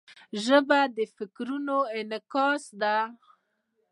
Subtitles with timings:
[0.43, 2.97] ژبه د فکرونو انعکاس ده.